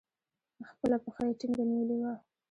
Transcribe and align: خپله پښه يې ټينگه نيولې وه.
خپله 0.69 0.97
پښه 1.03 1.23
يې 1.27 1.33
ټينگه 1.39 1.63
نيولې 1.69 1.97
وه. 2.01 2.13